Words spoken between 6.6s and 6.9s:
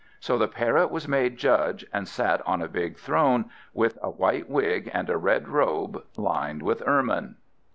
with